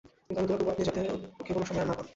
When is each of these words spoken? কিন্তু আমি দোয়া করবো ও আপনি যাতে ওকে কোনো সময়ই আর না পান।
কিন্তু 0.27 0.39
আমি 0.41 0.47
দোয়া 0.49 0.57
করবো 0.59 0.69
ও 0.71 0.73
আপনি 0.73 0.83
যাতে 0.87 1.01
ওকে 1.41 1.51
কোনো 1.55 1.65
সময়ই 1.69 1.83
আর 1.83 1.87
না 1.89 1.93
পান। 1.97 2.05